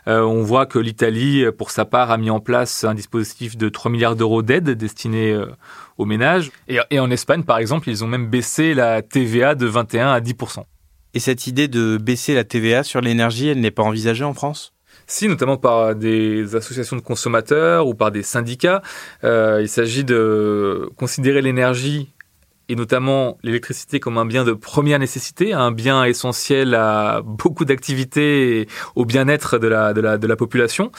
Euh, 0.07 0.23
on 0.23 0.43
voit 0.43 0.67
que 0.67 0.79
l'Italie, 0.79 1.45
pour 1.57 1.71
sa 1.71 1.85
part, 1.85 2.11
a 2.11 2.19
mis 2.19 2.31
en 2.31 2.41
place 2.41 2.85
un 2.85 2.95
dispositif 2.95 3.57
de 3.57 3.69
3 3.69 3.91
milliards 3.91 4.17
d'euros 4.17 4.43
d'aide 4.43 4.71
destinée 4.71 5.33
euh, 5.33 5.47
aux 5.99 6.05
ménages. 6.05 6.51
Et, 6.69 6.79
et, 6.91 7.01
en 7.01 7.11
Espagne, 7.11 7.43
par 7.43 7.59
exemple, 7.59 7.89
ils 7.89 8.05
ont 8.05 8.09
même 8.09 8.29
baissé 8.29 8.75
la 8.75 9.03
TVA 9.03 9.55
de 9.55 9.67
21 9.67 10.09
à 10.09 10.21
10% 10.21 10.65
Et 11.15 11.21
cette 11.21 11.47
idée 11.47 11.69
de 11.69 11.97
baisser 11.97 12.35
la 12.35 12.45
TVA 12.45 12.83
sur 12.83 13.01
l'énergie, 13.01 13.49
elle 13.49 13.61
n'est 13.61 13.71
pas 13.71 13.83
envisagée 13.83 14.25
en 14.25 14.35
France? 14.35 14.73
Si, 15.09 15.27
notamment 15.27 15.57
par 15.57 15.97
des 15.97 16.55
associations 16.55 16.95
de 16.95 17.01
consommateurs 17.01 17.89
ou 17.89 17.95
par 17.95 18.13
des 18.13 18.23
syndicats. 18.23 18.83
Euh, 19.25 19.59
il 19.61 19.69
s'agit 19.69 20.05
de 20.05 20.89
considérer 20.97 21.43
l'énergie 21.43 22.11
et 22.69 22.77
notamment 22.77 23.39
l'électricité 23.43 23.99
comme 23.99 24.19
un 24.19 24.27
bien 24.27 24.45
de 24.45 24.53
première 24.53 24.99
nécessité, 24.99 25.55
un 25.55 25.73
bien 25.73 26.05
essentiel 26.05 26.75
à 26.75 27.23
beaucoup 27.25 27.65
d'activités 27.65 28.61
et 28.61 28.69
au 28.95 29.07
bien-être 29.07 29.59
de 29.59 29.69
la, 29.69 30.37
population. 30.37 30.93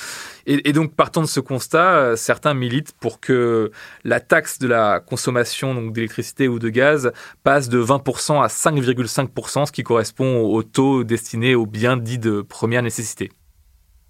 Et, 0.47 0.73
donc, 0.73 0.95
partant 0.95 1.21
de 1.21 1.27
ce 1.27 1.39
constat, 1.39 2.15
certains 2.17 2.55
militent 2.55 2.93
pour 2.99 3.19
que 3.19 3.69
la 4.03 4.19
taxe 4.19 4.57
de 4.57 4.67
la 4.67 4.99
consommation 4.99 5.75
donc 5.75 5.93
d'électricité 5.93 6.47
ou 6.47 6.57
de 6.57 6.69
gaz 6.69 7.11
passe 7.43 7.69
de 7.69 7.79
20% 7.79 8.41
à 8.41 8.47
5,5%, 8.47 9.67
ce 9.67 9.71
qui 9.71 9.83
correspond 9.83 10.41
au 10.41 10.63
taux 10.63 11.03
destiné 11.03 11.53
aux 11.53 11.67
biens 11.67 11.97
dits 11.97 12.17
de 12.17 12.41
première 12.41 12.81
nécessité. 12.81 13.29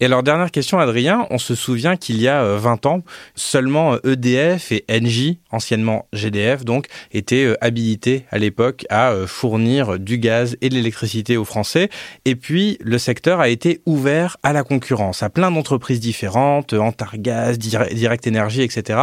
Et 0.01 0.06
alors, 0.06 0.24
dernière 0.24 0.51
question, 0.51 0.79
Adrien. 0.79 1.27
On 1.29 1.38
se 1.38 1.56
souvient 1.56 1.98
qu'il 1.98 2.22
y 2.22 2.29
a 2.29 2.56
20 2.56 2.86
euh, 2.86 2.89
ans, 2.89 3.03
seulement 3.36 3.98
EDF 4.06 4.72
euh, 4.72 4.75
e 4.75 4.82
et 4.88 5.01
Engie, 5.01 5.39
anciennement 5.51 6.08
GDF, 6.13 6.63
donc, 6.63 6.88
étaient 7.12 7.44
euh, 7.44 7.58
habilités 7.60 8.25
à 8.32 8.38
l'époque 8.38 8.86
à 8.89 9.13
fournir 9.27 10.00
du 10.00 10.18
gaz 10.18 10.56
et 10.62 10.70
de 10.70 10.75
l'électricité 10.75 11.36
aux 11.36 11.44
Français. 11.44 11.89
Et 12.24 12.38
puis, 12.38 12.77
le 12.79 12.98
secteur 12.98 13.41
a 13.41 13.50
été 13.50 13.82
ouvert 13.86 14.38
à 14.41 14.53
la 14.53 14.63
concurrence, 14.63 15.22
à 15.22 15.29
plein 15.29 15.51
d'entreprises 15.51 16.00
différentes, 16.00 16.72
Antargaz, 16.72 17.58
Direct 17.58 18.25
Energy, 18.25 18.62
etc. 18.62 19.00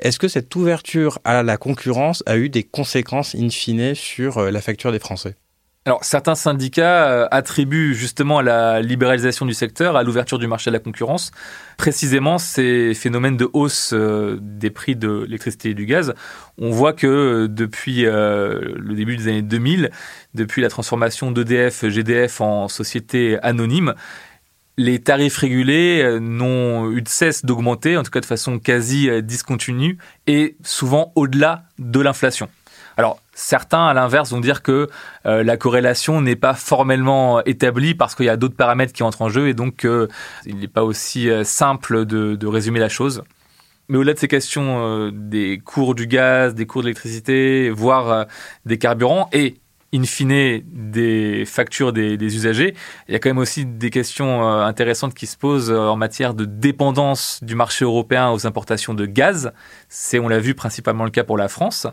Est-ce 0.00 0.18
que 0.18 0.26
cette 0.26 0.54
ouverture 0.56 1.20
à 1.24 1.44
la 1.44 1.56
concurrence 1.58 2.24
a 2.26 2.36
eu 2.36 2.48
des 2.48 2.64
conséquences 2.64 3.36
in 3.36 3.50
fine 3.50 3.94
sur 3.94 4.40
la 4.50 4.60
facture 4.60 4.90
des 4.90 4.98
Français? 4.98 5.36
Alors, 5.86 6.04
certains 6.04 6.34
syndicats 6.34 7.10
euh, 7.10 7.28
attribuent 7.30 7.94
justement 7.94 8.40
à 8.40 8.42
la 8.42 8.82
libéralisation 8.82 9.46
du 9.46 9.54
secteur, 9.54 9.96
à 9.96 10.02
l'ouverture 10.02 10.38
du 10.38 10.46
marché 10.46 10.68
à 10.68 10.72
la 10.74 10.78
concurrence, 10.78 11.30
précisément 11.78 12.36
ces 12.36 12.92
phénomènes 12.92 13.38
de 13.38 13.48
hausse 13.54 13.94
euh, 13.94 14.36
des 14.42 14.68
prix 14.68 14.94
de 14.94 15.22
l'électricité 15.22 15.70
et 15.70 15.74
du 15.74 15.86
gaz. 15.86 16.12
On 16.58 16.68
voit 16.68 16.92
que 16.92 17.06
euh, 17.06 17.48
depuis 17.48 18.02
le 18.02 18.92
début 18.94 19.16
des 19.16 19.28
années 19.28 19.40
2000, 19.40 19.90
depuis 20.34 20.60
la 20.60 20.68
transformation 20.68 21.32
d'EDF, 21.32 21.88
GDF 21.88 22.42
en 22.42 22.68
société 22.68 23.38
anonyme, 23.42 23.94
les 24.76 24.98
tarifs 24.98 25.38
régulés 25.38 26.18
n'ont 26.20 26.90
eu 26.90 27.00
de 27.00 27.08
cesse 27.08 27.42
d'augmenter, 27.46 27.96
en 27.96 28.02
tout 28.02 28.10
cas 28.10 28.20
de 28.20 28.26
façon 28.26 28.58
quasi 28.58 29.08
discontinue, 29.22 29.96
et 30.26 30.56
souvent 30.62 31.10
au-delà 31.16 31.64
de 31.78 32.00
l'inflation. 32.00 32.50
Alors, 33.00 33.18
certains, 33.32 33.86
à 33.86 33.94
l'inverse, 33.94 34.30
vont 34.30 34.40
dire 34.40 34.60
que 34.60 34.90
euh, 35.24 35.42
la 35.42 35.56
corrélation 35.56 36.20
n'est 36.20 36.36
pas 36.36 36.52
formellement 36.52 37.42
établie 37.46 37.94
parce 37.94 38.14
qu'il 38.14 38.26
y 38.26 38.28
a 38.28 38.36
d'autres 38.36 38.56
paramètres 38.56 38.92
qui 38.92 39.02
entrent 39.02 39.22
en 39.22 39.30
jeu 39.30 39.48
et 39.48 39.54
donc 39.54 39.86
euh, 39.86 40.06
il 40.44 40.58
n'est 40.58 40.68
pas 40.68 40.84
aussi 40.84 41.30
euh, 41.30 41.42
simple 41.42 42.04
de, 42.04 42.46
résumer 42.46 42.78
la 42.78 42.90
chose. 42.90 43.22
Mais 43.88 43.96
au-delà 43.96 44.12
de 44.12 44.18
ces 44.18 44.28
questions 44.28 45.10
des 45.14 45.62
cours 45.64 45.94
du 45.94 46.06
gaz, 46.06 46.54
des 46.54 46.66
cours 46.66 46.82
de 46.82 46.88
l'électricité, 46.88 47.70
voire 47.70 48.26
des 48.66 48.76
carburants 48.76 49.30
et 49.32 49.54
in 49.94 50.04
fine 50.04 50.60
des 50.66 51.44
factures 51.46 51.92
des, 51.94 52.18
des, 52.18 52.36
usagers, 52.36 52.74
il 53.08 53.12
y 53.12 53.16
a 53.16 53.18
quand 53.18 53.30
même 53.30 53.38
aussi 53.38 53.64
des 53.64 53.90
questions 53.90 54.46
intéressantes 54.46 55.14
qui 55.14 55.26
se 55.26 55.36
posent 55.36 55.72
en 55.72 55.96
matière 55.96 56.34
de 56.34 56.44
dépendance 56.44 57.42
du 57.42 57.56
marché 57.56 57.84
européen 57.84 58.30
aux 58.30 58.46
importations 58.46 58.94
de 58.94 59.06
gaz. 59.06 59.52
C'est, 59.88 60.20
on 60.20 60.28
l'a 60.28 60.38
vu, 60.38 60.54
principalement 60.54 61.04
le 61.04 61.10
cas 61.10 61.24
pour 61.24 61.38
la 61.38 61.48
France. 61.48 61.88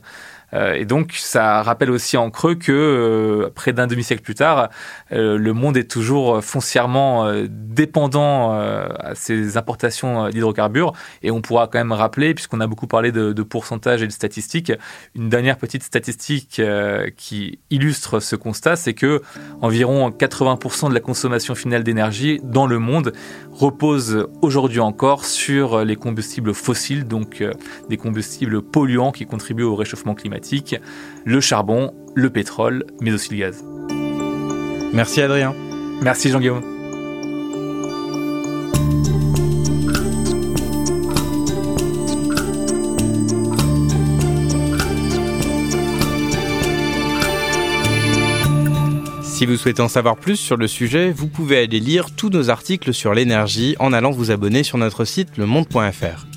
Euh, 0.53 0.73
et 0.73 0.85
donc, 0.85 1.13
ça 1.13 1.61
rappelle 1.61 1.91
aussi 1.91 2.17
en 2.17 2.29
creux 2.29 2.55
que 2.55 2.71
euh, 2.71 3.49
près 3.53 3.73
d'un 3.73 3.87
demi-siècle 3.87 4.21
plus 4.21 4.35
tard, 4.35 4.69
euh, 5.11 5.37
le 5.37 5.53
monde 5.53 5.77
est 5.77 5.89
toujours 5.89 6.43
foncièrement 6.43 7.27
dépendant 7.49 8.51
à 8.51 9.15
ces 9.15 9.57
importations 9.57 10.29
d'hydrocarbures. 10.29 10.93
Et 11.23 11.31
on 11.31 11.41
pourra 11.41 11.67
quand 11.67 11.79
même 11.79 11.91
rappeler, 11.91 12.33
puisqu'on 12.33 12.59
a 12.59 12.67
beaucoup 12.67 12.87
parlé 12.87 13.11
de, 13.11 13.33
de 13.33 13.43
pourcentage 13.43 14.01
et 14.01 14.07
de 14.07 14.11
statistiques, 14.11 14.71
une 15.15 15.29
dernière 15.29 15.57
petite 15.57 15.83
statistique 15.83 16.61
qui 17.17 17.59
illustre 17.69 18.19
ce 18.19 18.35
constat, 18.35 18.75
c'est 18.75 18.93
que 18.93 19.21
environ 19.61 20.09
80% 20.09 20.89
de 20.89 20.93
la 20.93 20.99
consommation 20.99 21.55
finale 21.55 21.83
d'énergie 21.83 22.39
dans 22.43 22.67
le 22.67 22.79
monde 22.79 23.13
repose 23.51 24.27
aujourd'hui 24.41 24.79
encore 24.79 25.25
sur 25.25 25.83
les 25.83 25.95
combustibles 25.95 26.53
fossiles, 26.53 27.07
donc 27.07 27.43
des 27.89 27.97
combustibles 27.97 28.61
polluants 28.61 29.11
qui 29.11 29.25
contribuent 29.25 29.63
au 29.63 29.75
réchauffement 29.75 30.15
climatique 30.15 30.36
le 31.25 31.41
charbon, 31.41 31.93
le 32.15 32.29
pétrole, 32.29 32.85
mais 33.01 33.11
aussi 33.11 33.31
le 33.31 33.39
gaz. 33.39 33.63
Merci 34.93 35.21
Adrien. 35.21 35.53
Merci 36.01 36.29
Jean-Guillaume. 36.29 36.77
Si 49.37 49.45
vous 49.45 49.55
souhaitez 49.55 49.83
en 49.83 49.87
savoir 49.87 50.17
plus 50.17 50.37
sur 50.37 50.57
le 50.57 50.67
sujet, 50.67 51.11
vous 51.11 51.27
pouvez 51.27 51.59
aller 51.59 51.79
lire 51.79 52.07
tous 52.15 52.29
nos 52.29 52.49
articles 52.49 52.91
sur 52.91 53.13
l'énergie 53.13 53.75
en 53.77 53.93
allant 53.93 54.09
vous 54.09 54.31
abonner 54.31 54.63
sur 54.63 54.79
notre 54.79 55.05
site 55.05 55.37
lemonde.fr. 55.37 56.36